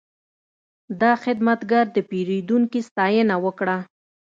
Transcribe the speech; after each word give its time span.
دا 1.01 1.11
خدمتګر 1.23 1.85
د 1.95 1.97
پیرودونکي 2.09 2.79
ستاینه 2.89 3.35
وکړه. 3.45 3.77